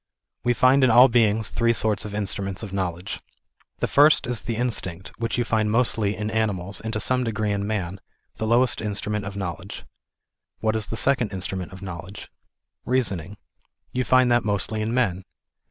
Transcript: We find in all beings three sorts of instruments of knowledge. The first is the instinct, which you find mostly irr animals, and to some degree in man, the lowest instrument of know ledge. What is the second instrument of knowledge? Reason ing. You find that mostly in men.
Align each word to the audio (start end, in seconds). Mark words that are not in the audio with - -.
We 0.43 0.55
find 0.55 0.83
in 0.83 0.89
all 0.89 1.09
beings 1.09 1.51
three 1.51 1.73
sorts 1.73 2.05
of 2.05 2.15
instruments 2.15 2.63
of 2.63 2.73
knowledge. 2.73 3.19
The 3.81 3.87
first 3.87 4.25
is 4.25 4.41
the 4.41 4.55
instinct, 4.55 5.09
which 5.19 5.37
you 5.37 5.43
find 5.45 5.69
mostly 5.69 6.15
irr 6.15 6.33
animals, 6.33 6.81
and 6.81 6.91
to 6.93 6.99
some 6.99 7.23
degree 7.23 7.51
in 7.51 7.67
man, 7.67 8.01
the 8.37 8.47
lowest 8.47 8.81
instrument 8.81 9.25
of 9.25 9.35
know 9.37 9.55
ledge. 9.59 9.85
What 10.59 10.75
is 10.75 10.87
the 10.87 10.97
second 10.97 11.31
instrument 11.31 11.71
of 11.71 11.83
knowledge? 11.83 12.31
Reason 12.83 13.19
ing. 13.19 13.37
You 13.91 14.03
find 14.03 14.31
that 14.31 14.43
mostly 14.43 14.81
in 14.81 14.91
men. 14.91 15.23